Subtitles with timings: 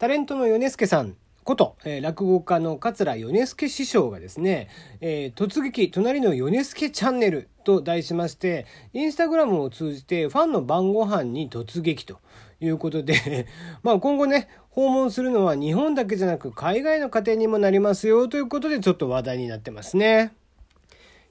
[0.00, 1.14] タレントの米助さん
[1.44, 4.70] こと、えー、落語家の桂米助師匠がですね、
[5.02, 12.18] えー、突撃隣の米助チャンネルと題しまして、インスタグラムを通じてファンの晩ご飯に突撃と
[12.62, 13.46] いうことで
[13.84, 20.32] まあ今後ね、訪問するのは日本だけじゃなく海外の家庭にもなりますよということでちょっと話題になってますね。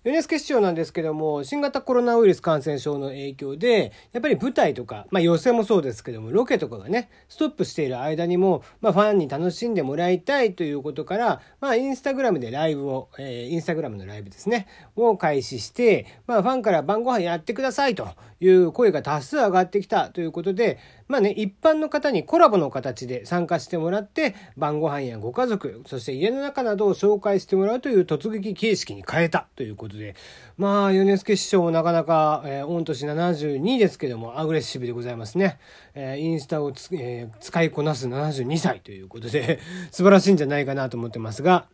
[0.05, 18.07] 米助市長なんですけども、新型コロナウイルス感染症の影響で、やっぱり舞台とか、まあ予選もそうですけども、ロケとかがね、ストップしている間にも、まあファンに楽しんでもらいたいということから、まあインスタグラムでライブを、えー、インスタグラムのライブですね、を開始して、まあファンから晩ご飯やってくださいと
[18.39, 30.15] いう声が多数上がってきたということで、まあね、一般の方にコラボの形で参加してもらって、晩ご飯やご家族、そして家の中などを紹介してもらうという突撃形式に変えたということで、
[30.55, 35.57] まあ、米助師匠もなかなか、えー、御年72ですけども、アグレッシブでございますね。
[35.95, 39.57] えー、インスタをつ、えー、使いこなす72歳ということで、
[39.89, 41.65] 素晴らしいんじゃないかなと思ってますが、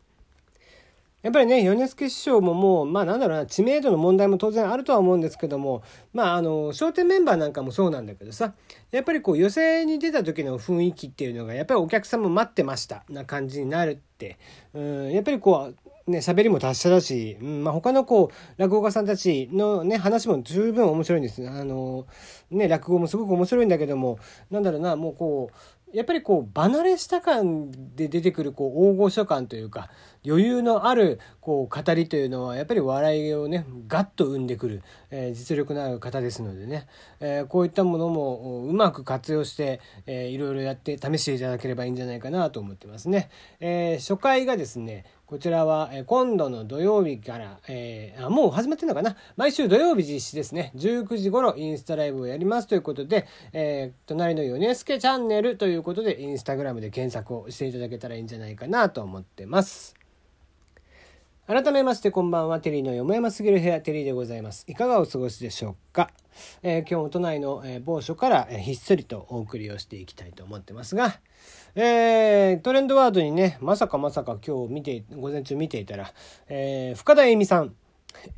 [1.26, 5.82] やっぱりね米助師匠ももうまあなんだろうな知名度の問題も当然あるとは思うんですけども
[6.14, 8.54] まああの笑点メンバーなんかもそうなんだけどさ
[8.92, 14.38] やっぱりこう寄席に出た時の雰囲気っていうのがやっぱりお客さんも待ってましたな感じになるって
[14.76, 15.74] うんやっぱりこ
[16.08, 21.48] うね喋りも達者だし、うんまあ、他のこう落語家さんたちのね話も十分面白いんです。
[21.50, 22.06] あの
[22.52, 24.20] ね落語もすごく面白いんだけども
[24.52, 25.56] なんだろうなもうこう
[25.96, 29.90] やっぱりこう離れした感で出てくるこう大御所感というか
[30.26, 36.88] 余裕のあるこう語りというのはやっぱり笑いをねガッと生んでくる、えー、実力のある方ですのでね、
[37.22, 43.30] えー、こういったものもうまく活用して、えー、いろいろやって試していただければいいんじゃないかなと思ってますね。
[43.62, 49.16] え、初回がですねこちらは、え今度の土曜日から、えー、あ、もう始まってるのかな？
[49.36, 50.72] 毎週土曜日実施ですね。
[50.76, 59.96] 19時頃インスタライブをやりますということで、えー、隣のヨネスケチャンネルということで、インスタグラムで検索をしていただけたらいいんじゃないかなと思ってます。
[61.48, 64.64] 改めましてこんばんは、テリーのよもやますぎる部屋、テリーでございます。
[64.68, 66.12] いかがお過ごしでしょうか、
[66.64, 71.20] えー、今日も都内の、え某所から、えひっそりとお送りをしていきたいと思ってますが、
[71.76, 76.14] えー、トレンドワードにね、まさかまさか今日見て、午前中見ていたら、
[76.48, 77.76] えー、深田栄美さん、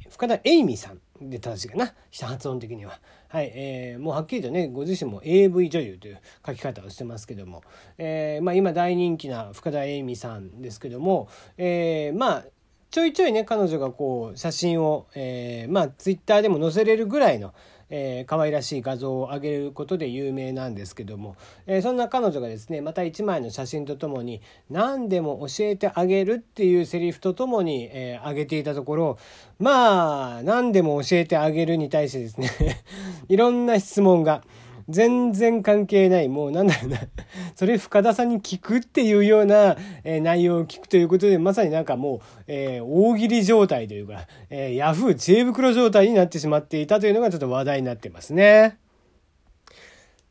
[0.10, 3.00] 深田栄美さんで正しいかな、発音的には。
[3.30, 7.64] はい、えー、もうはっきりとね、ご自身も AV 女優という書き方をしてますけども、
[7.98, 12.46] えー、まあ今大人気な深田栄美さんですけども、えー、まあ、
[12.90, 17.54] ちょいちょいね、彼女がこう、写真を、えー、まあ、ツイッターでも載せれるぐらいの、
[17.90, 29.18] えー、可愛らしい画像を上げることで有名なんですけども、えー、そんな彼女がですねまた1枚の写真とともに「何でも教えてあげる」っていうセリフとともに、えー、上げていたところ
[29.60, 32.50] まあ何でも教えてあげるに対してですね
[33.30, 34.44] いろんな質問が。
[34.90, 36.98] 全然関係ない、もうなんだろうな、
[37.56, 48.78] それ深田さんに聞くっていうような、えー、内容を聞くということで、まさになんかもう、えー、大喜利状態というか、えー、ヤフー知恵袋状態になってしまっていたというのがちょっと話題になってますね。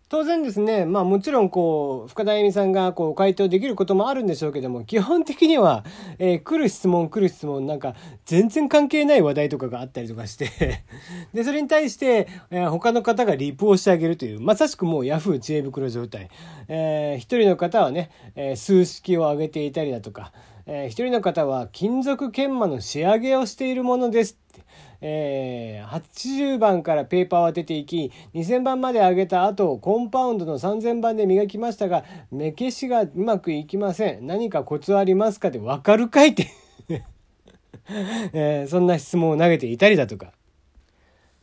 [0.08, 5.84] 当然ですね、まあもちろんこう、深田恵美さんがこう回答できることもあるんでしょうけども、基本的には、
[6.20, 10.84] えー、来る質問来る質問なんか全然関係ない話題とかがあったりとかして
[11.34, 16.28] で、それに対して、えー、他の方がリプをしてあげるという、まさしくもうヤフー知恵袋状態。
[16.68, 20.32] えー、一人の方はね、え、数式を上げていたりだとか、
[20.66, 24.60] えー、一人の方は金属研磨の仕上げをしているものですって。
[25.00, 34.26] えー、80番からペーパーは出ていき2000番まで上げた後コンパウンドの3000番で磨きましたが目消しがうまくいきません。
[34.26, 36.48] 何かコツありますかって分かるかいって。
[38.32, 40.32] えー、そんな質問を投げていたりだとか。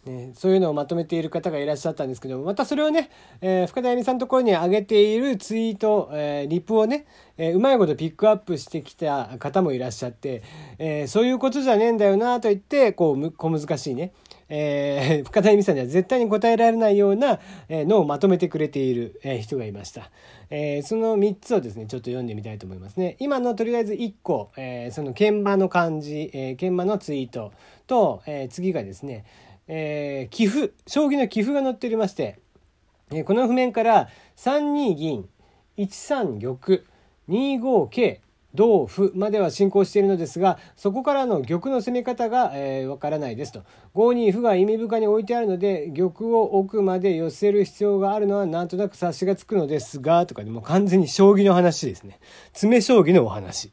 [0.05, 3.09] ね、そういうのをまとめている方がいらっしゃったんですけどまたそれをね、
[3.39, 7.05] えー、深田恵美さんのところに上げているツイート、えー、リプをね、
[7.37, 10.43] えー、うまいことピックアップしてきた方もいらっしゃって、
[10.77, 14.11] えそういうことじゃねえんだよなと言ってこう小難しいね、
[14.49, 17.39] え深 田恵美さんには絶対に答えられないような
[17.69, 20.11] のをまとめてくれている、人がいました、
[20.49, 23.15] えその3つをですねちょっと読んでみたいと思いますね。
[23.19, 27.51] 今のとりあえず1個、えその研磨の漢字、え研磨のツイート
[27.88, 29.23] と、え次がですね
[29.68, 32.39] えー、寄付将棋の寄付が載っておりまして、
[33.12, 35.27] えー、この譜面から3二銀
[35.77, 36.57] 1三玉
[37.30, 38.19] 2五桂
[38.54, 43.63] 同歩までは進行しているのですがそこからの玉の攻め方がわ、えー、からないですと。
[43.95, 52.19] 5二歩が意味深に置いてあるので玉を奥まで寄せる必要があるのはなんとなく察しがつくのですがとかでも完全に将棋の話ですね。
[52.51, 53.71] 詰将棋のお話。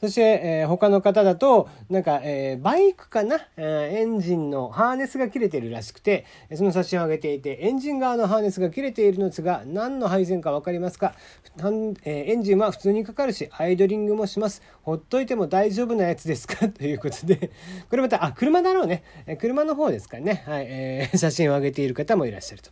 [0.00, 6.24] そして、えー、他の方だと、なんか、えー、バイクかな、えー、エンジンのハーネスが切れてるらしくて、
[6.54, 11.14] その写真を上げていて、エンジン側のハーネスが切れているのですが、何の配線か分かりますか、
[11.56, 14.62] えー、エンジンは普通にかかるし、アイドリングもします。
[14.82, 16.68] ほっといても大丈夫なやつですか？
[16.70, 17.50] ということで、
[17.90, 19.02] これまた、あ、車だろうね。
[19.26, 20.44] え車の方ですかね。
[20.46, 22.70] はい、えー、写真を上げている方もいらっしゃると。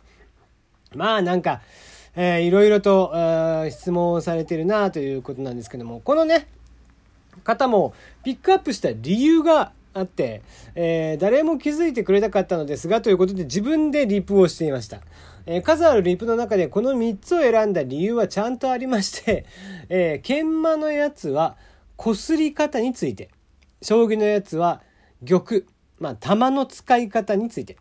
[0.95, 1.61] まあ、なんか、
[2.15, 3.11] えー、いろいろと
[3.69, 6.47] 質問をされてるなということなんですけども、このね、
[7.43, 7.93] 方も
[8.23, 10.41] ピックアップした理由があって、
[10.75, 15.01] えー、誰も気づいてくれなかったのですが、ということで自分でリプをしていました。
[15.45, 19.45] えー、数あるリプの中でこの3つを選んだ理由はちゃんとありまして、
[19.89, 21.57] えー、研磨のやつは
[21.97, 23.29] 擦り方について、
[23.81, 24.81] 将棋のやつは
[25.25, 25.63] 玉、
[25.99, 27.77] まあ、玉の使い方について、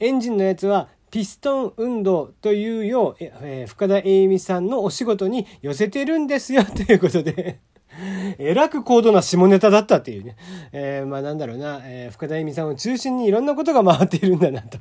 [0.00, 7.60] エンジンのやつはピストン運動というよう、えー、深田栄美さんのお仕事に寄せてるんですよということで
[8.38, 10.36] えらく高度な下ネタだったっていうね。
[10.72, 14.78] えー、まあなんだろうな、えー、深田恵美さんを中心にいろんなことが回っているんだなと。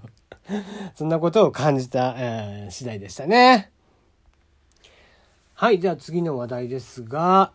[0.95, 3.71] そんなことを感じた、えー、次第でしたね。
[5.53, 7.53] はい、じゃあ次の話題ですが、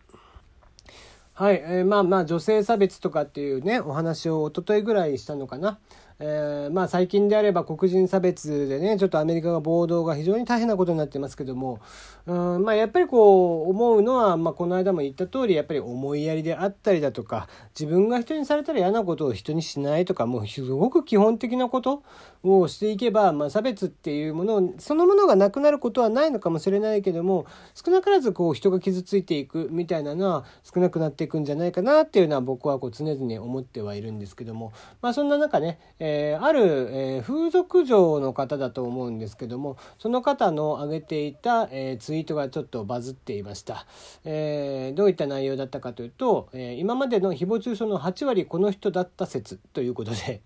[1.33, 5.79] はい、えー、まあまあ女性差別とかっていうね、お話を一昨日ぐらいしたのかな。
[6.21, 11.79] えー、まあ最近であれば黒人差別でねちょっとアメリカが暴動が非常に大変なことになってますけども
[12.25, 17.47] うんまあやっぱりこう思うのは、まあ、この間も言った通りやっぱり思いやりであったりだとか
[17.79, 22.03] 自分が人にされたら嫌なことを人にしないとかもうすごく基本的なこと
[22.43, 43.85] をしていけば、まあ、差別っていうものそのものがなくなることはないのかもしれないけども少なからずこう人が傷ついていくみたいなのは少なくなっていくんじゃないかなっていうのは僕はこう常々思ってはいるんですけどもまあそんな中ね、えーえー、ある、えー、風俗嬢の方だと思うんですけどもその方の上げていた、えー、ツイートがちょっとバズっていました、
[44.25, 50.41] えどういった内容だったかというと、え今までの誹謗中傷の8割この人だった説ということで、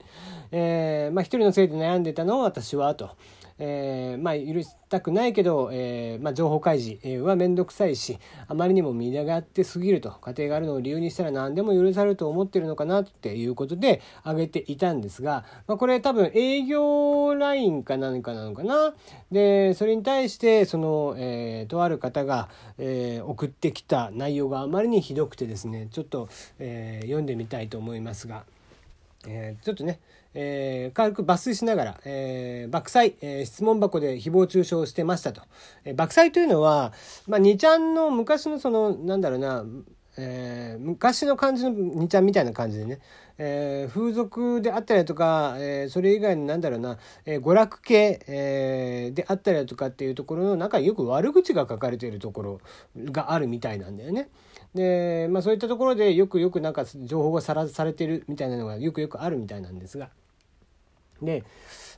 [0.52, 3.12] えまあ、一人のせいで悩んでたのを私はと。
[3.60, 18.94] えー、まあ許したくないけど、えーまあ、情報開示は面倒くさいしあまりにも見がってすぎると家庭があるのを理由にしたら何でも許されると思ってるのかなっていうことで挙げていたんですが、まあ、これ多分営業ラインか何かなのかな。
[19.32, 26.30] でそれに対してその、えー、とある方が、えー、送ってきた内容があまりにひどくてですねちょっと、
[26.60, 28.44] えー、読んでみたいと思いますが、
[29.28, 30.00] えー、ちょっとね
[30.34, 35.42] えー、軽く抜粋しながら、えー、爆災、えー、質問箱で誹謗中傷してましたと。
[35.86, 36.94] えー、爆災というのは、
[37.28, 39.66] まあ、2ちゃんの昔のその、なんだろうな、
[40.18, 43.00] えー、昔の感じの2ちゃんみたいな感じでね、
[43.40, 52.62] えー、風俗であったりとか、えー、それ以外のなんだろうな、えー、娯楽系、えー、であったりとかっていうところの中によく悪口が書かれているところ
[52.96, 54.30] があるみたいなんだよね。
[54.76, 60.10] で、まあそういったところでよくよくなんか情報がさらされてるみたいなのがよくよくあるみたいなんですが。
[61.24, 61.44] で、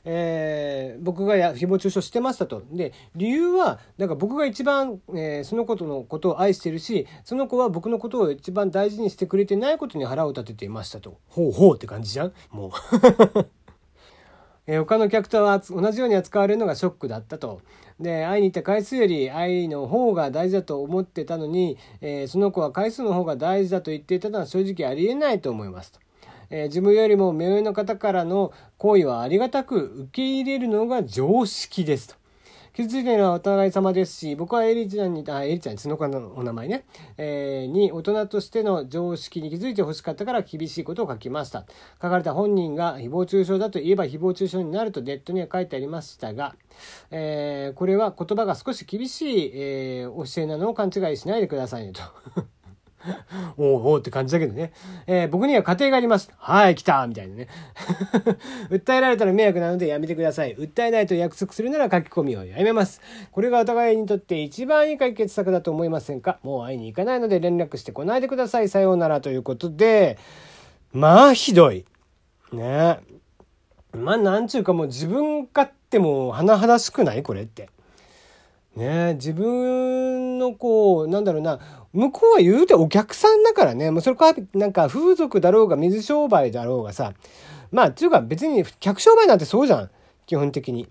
[0.08, 2.62] えー、僕が誹謗中傷してましたと。
[2.70, 11.18] で、理由は、なんか僕が一番、えー、その子とのことを愛してるし、その子は僕のことを一番大事にしてくれてないことに腹を立てていましたと。
[11.28, 12.32] ほうほうって感じじゃん？
[12.50, 12.70] もう
[14.68, 17.60] えー、他の客とは同じように扱われるのがショックだったと。
[17.98, 26.00] で、会いに行った回数より愛の方が大事だと思ってたのに、えー、その子は回数の方が大事だと言っていたのは正直ありえないと思いますと。
[26.50, 32.14] えー、自分よりも目上の方からの行為はありがたく受け入れるのが常識ですと。
[32.76, 36.84] 傷ついているのはお互い様ですし、僕はエリちゃんに、あ、エリちゃん、その子のお名前ね、
[37.16, 41.64] えー、に大人としての常識に気づいてほしかったから厳しいことを書きました。
[42.02, 46.54] 書かれた本人が誹謗中傷だと言えば誹謗中傷になるとネットには書いてありましたが、
[47.10, 52.02] えー、これは言葉が少し厳しい、えー、教えなのを勘違いしないでくださいねと。
[53.56, 54.72] おうおうって感じだけどね。
[55.06, 56.30] えー、僕には家庭があります。
[56.36, 57.48] はい、来たみたいなね。
[58.70, 60.56] 訴えられたら迷惑なのでやめてください。
[60.56, 63.00] 訴えないと約束するなら書き込みをやめます。
[63.32, 66.38] これがお互いにとって一番いい解決策だと思いませんか？
[66.42, 68.68] もう会いに行かないので連絡してこないでください。
[68.68, 70.18] さようならということで、
[70.92, 71.84] まあひどい。
[72.52, 73.00] ね
[73.92, 77.22] まあなんちゅうかもう自分勝手も甚だしくない？
[77.22, 77.68] これって。
[78.76, 79.14] ね。
[79.14, 81.58] 自分のこうなんだろうな。
[81.92, 83.90] 向こうは言うてお客さんだからね。
[83.90, 87.14] もうそれかなんか風俗だろうが水商売だろうがさ。
[87.72, 89.90] まあっていうか別に客商売なんてそうじゃん。
[90.26, 90.88] 基本的に。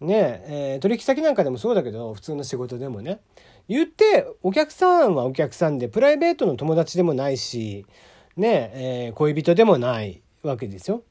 [0.00, 0.44] ね。
[0.46, 3.20] えー、取引先なんかでもそうだけど普通の仕事でもね。
[3.68, 7.86] 言ってお客さんはお客さんでプライベートの友達でもないし
[8.36, 8.70] ね。
[8.74, 11.02] えー、恋人でもないわけですよ。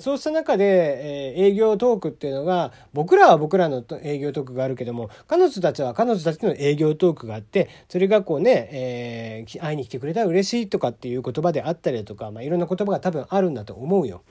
[0.00, 14.22] そうした中で、え、営業トークっていうのが僕らは僕らの営業トークがあるけども彼女たちは彼女たちの営業トークがあってそれがこうね、えー、会いに来てくれたら嬉しいとかっていう言葉であったりだとか、まあ、いろんな言葉が多分あるんだと思うよ。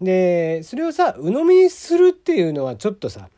[0.00, 3.28] でそれをさ鵜呑みにするっていうのはちょっとさ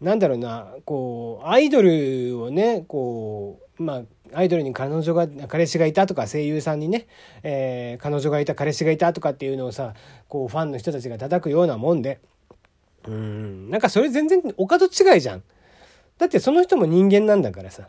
[0.00, 4.02] なんだろうなこうアイドルをねこうま
[4.34, 7.06] あアイドルに彼女が彼氏がいたとか声優さんにね、
[7.42, 9.94] えー、彼女がいた彼氏がいたとかっていうのをさ
[10.28, 12.20] こうファンの人たちが叩くようなもんで
[13.08, 15.42] うんなんかそれ全然お門違いじゃん。
[16.18, 17.88] だってその人も人間なんだからさ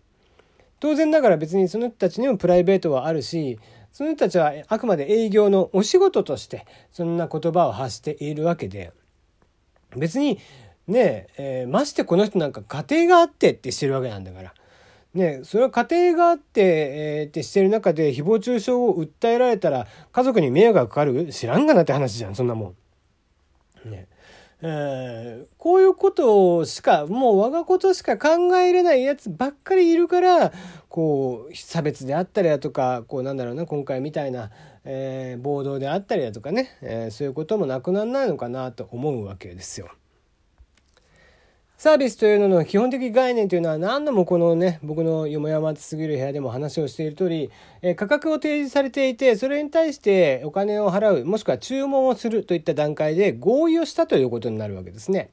[0.80, 3.60] 当然ながら別にその人たちにもプライベートはあるし
[3.92, 8.94] その人たちはあくまで営業のお仕事としてそんな言葉を発しているわけで
[9.98, 10.40] 別に
[10.88, 14.54] ねえー、ましてこの人なんか家庭があってってしてるわけなんだから。
[15.14, 21.28] ね、それは家庭があって、えー、ってしてる中で誹謗中傷を訴えられたら家族に迷惑がかかる？
[21.34, 22.76] 知らんがなって話じゃんそんなも
[23.86, 23.90] ん。
[23.90, 24.08] ね
[24.64, 30.54] えー、こういうことしかもう我がことしか考えれないやつばっかりいるから
[30.88, 34.52] こう差別であったりだとかこうなんだろうな今回みたいな、
[34.86, 39.90] えー、暴動であったりだとかね、えー、そういうこともなくならないのかなと思うわけですよ。
[41.82, 47.50] サービスというのの基本的概念というのは何度もこのね僕のよもやますぎる部屋でも話をしている通り、
[47.82, 55.32] え価格を提示されていてそれに対してお金を払うもしくは注文をするといった段階で合意をしたということになるわけですね。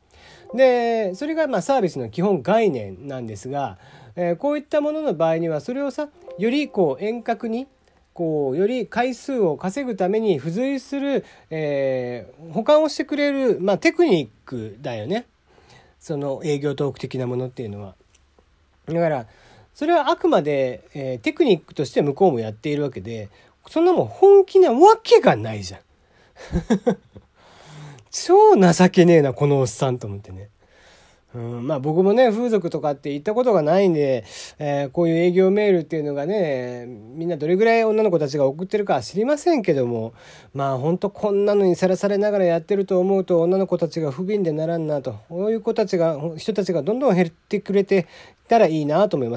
[0.55, 3.77] でそれがまサービスの基本概念なんですが、
[4.17, 7.67] えこういったものの場合にはそれをさよりこう遠隔に
[8.15, 15.27] こうより回数を稼ぐために付随する、えー、保管をしてくれる、まあ、テクニックだよね。
[16.01, 17.95] その営業トーク的なものっていうのは。
[18.87, 19.27] だから
[19.75, 23.29] それはあくまで、えー、テクニックとして向こうもやっているわけで
[23.69, 25.81] そんなもん本気なわけがないじゃん。
[28.11, 30.49] 超情けねえなこのおっさんと思ってね。
[31.35, 34.25] うん、まあ僕もね風俗とかって行ったことがないんで、
[34.59, 40.15] えー、こういう営業メールっていうのがねみんなどれぐらい女の子たちが送ってるか知りませんけども
[40.55, 48.07] まあほんとこんなのにさらされながらやってると思うと女の子たちが不憫でならんなとこういう子たちが人たちがどんどん減ってくれて
[48.49, 49.37] たらいいなと思いま